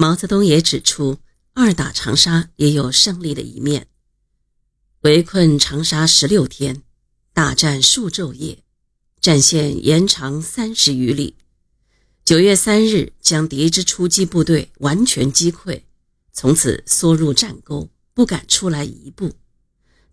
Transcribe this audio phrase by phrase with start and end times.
[0.00, 1.18] 毛泽东也指出，
[1.52, 3.86] 二打长沙也有胜利的一面。
[5.02, 6.82] 围困长沙十六天，
[7.34, 8.62] 大战数昼夜，
[9.20, 11.34] 战线延长三十余里。
[12.24, 15.82] 九月三日，将敌之出击部队完全击溃，
[16.32, 19.34] 从此缩入战沟，不敢出来一步。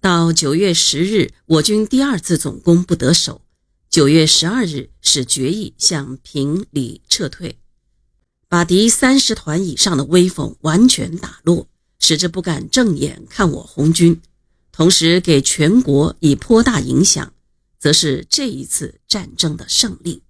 [0.02, 3.42] 到九月十日，我军第二次总攻不得手。
[3.90, 7.58] 九月十二日，使决议向平里撤退，
[8.50, 11.68] 把敌三十团以上的威风完全打落，
[12.00, 14.22] 使之不敢正眼看我红军。
[14.72, 17.34] 同时，给全国以颇大影响，
[17.78, 20.22] 则是这一次战争的胜利。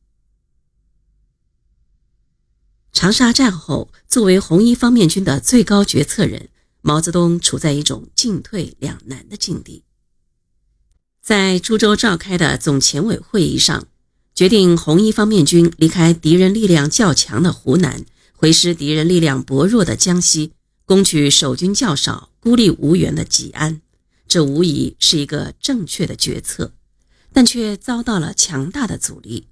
[2.94, 6.50] 长沙战后，作为红一方面军的最高决策人，
[6.82, 9.84] 毛泽东处在一种进退两难的境地。
[11.22, 13.86] 在株洲召开的总前委会议上，
[14.34, 18.06] 决定红一方面军离开敌人力量较强的湖南，
[18.40, 20.52] 回师敌人力量薄弱的江西，
[20.86, 23.82] 攻取守军较少、孤立无援的吉安。
[24.28, 26.72] 这无疑是一个正确的决策，
[27.34, 29.48] 但却遭到了强大的阻力。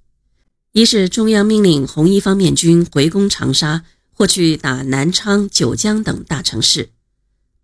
[0.70, 6.90] 一是中央命令红一方面军回攻长沙或去打南昌、九江等大城市；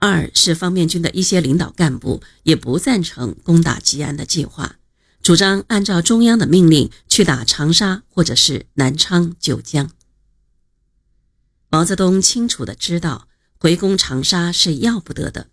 [0.00, 4.74] 二是方面军的一些领导干部也不赞成攻打吉安的计划，
[5.22, 9.88] 主张按照中央的命令去打长沙或者是南昌、九江。
[11.82, 13.26] 毛泽东清楚地知道，
[13.58, 15.50] 回攻长沙是要不得的。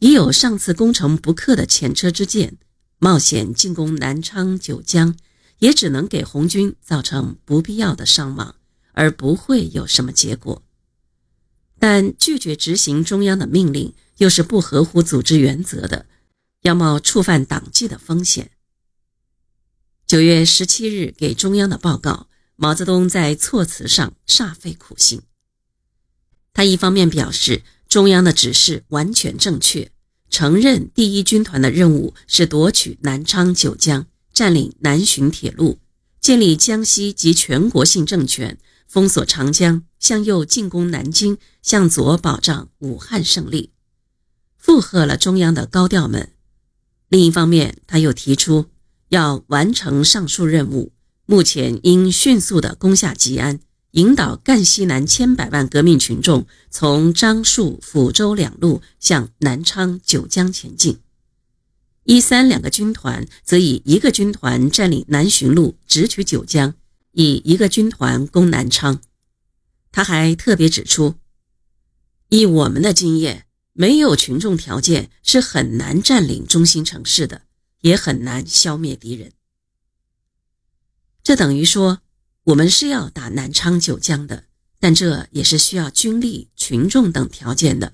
[0.00, 2.58] 已有上次攻城不克的前车之鉴，
[2.98, 5.16] 冒险进攻南昌、九江，
[5.60, 8.56] 也只能给红军造成不必要的伤亡，
[8.92, 10.62] 而不会有什么结果。
[11.78, 16.04] 但拒绝执行中央的命令，又是不合乎组织原则的，
[16.60, 18.50] 要冒触犯党纪的风险。
[20.06, 25.22] 九月十七日给中央的报告，毛泽东在措辞上煞费苦心。
[26.52, 27.62] 他一方面表示。
[27.90, 29.90] 中央的指示完全正确，
[30.30, 35.80] 承认第一军团的任务是夺取南昌、九江，占领南浔铁路，
[36.20, 43.70] 建立江西及全国性政权，封锁长江，向右进攻南京，向左保障武汉胜利，
[44.56, 46.30] 附和了中央的高调们。
[47.08, 48.66] 另一方面，他又提出
[49.08, 50.92] 要完成上述任务，
[51.26, 53.58] 目前应迅速地攻下吉安。
[53.92, 61.00] 引导赣西南千百万革命群众从樟树、抚州两路向南昌、九江前进。
[62.04, 66.74] 一三两个军团则以一个军团占领南浔路，直取九江；
[67.12, 69.00] 以一个军团攻南昌。
[69.90, 71.16] 他还特别指出，
[72.28, 77.42] 以我们的经验，没有群众条件是很难占领中心城市的，
[77.80, 79.32] 也很难消灭敌人。
[81.24, 82.02] 这等于说。
[82.44, 84.44] 我们是要打南昌、九江的，
[84.78, 87.92] 但这也是需要军力、群众等条件的。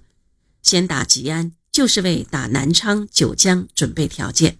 [0.63, 4.59] 先打吉安，就是为打南昌、九江准备条件。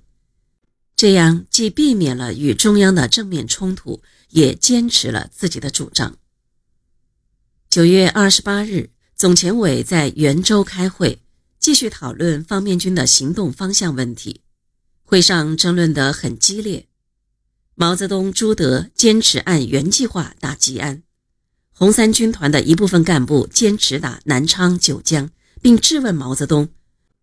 [0.97, 6.17] 这样既避免了与中央的正面冲突，也坚持了自己的主张。
[7.69, 11.21] 九月二十八日，总前委在袁州开会，
[11.61, 14.41] 继续讨论方面军的行动方向问题。
[15.05, 16.89] 会上争论得很激烈。
[17.79, 21.03] 毛泽东、朱德坚持按原计划打吉安，
[21.75, 26.71] 红三军团的一部分干部坚持打南昌、九江，并质问毛泽东：“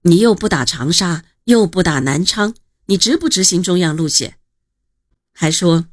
[0.03, 2.53] 你又不打长沙，又不打南昌，
[2.85, 4.37] 你执不执行中央路线？”
[5.33, 5.87] 还说，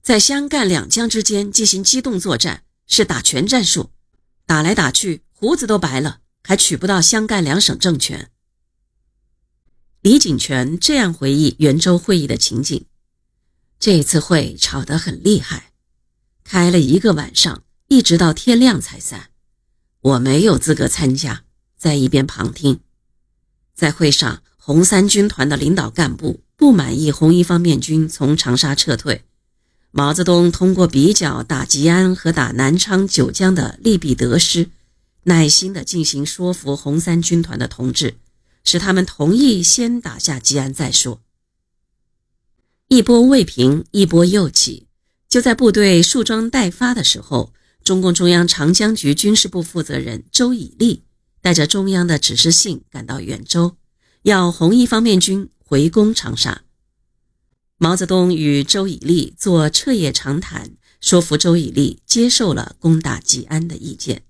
[0.00, 3.90] 在湘赣两江之间进行机动作战是打全战术，
[4.46, 8.30] 打来打去胡子都白了，还取不到湘赣两省政权。
[10.02, 12.84] 李井泉这样回忆袁州会议的情景。
[13.80, 15.70] 这次会吵得很厉害，
[16.42, 19.30] 开了一个晚上，一直到天亮才散。
[20.00, 21.44] 我没有资格参加，
[21.76, 22.80] 在一边旁听。
[23.74, 29.24] 在会上，红三军团的领导干部不满意红一方面军从长沙撤退。
[29.92, 34.70] 毛泽东通过比较打吉安和打南昌、九江的利弊得失，
[35.22, 38.16] 耐心地进行说服红三军团的同志，
[38.64, 41.20] 使他们同意先打下吉安再说。
[42.90, 44.86] 一波未平，一波又起。
[45.28, 47.52] 就在部队树桩待发的时候，
[47.84, 51.04] 中共中央长江局军事部负责人周以立
[51.42, 53.76] 带着中央的指示信赶到远州，
[54.22, 56.62] 要红一方面军回攻长沙。
[57.76, 64.22] 毛泽东与周以立做彻夜长谈，说服周以立接受了攻打吉安的意见。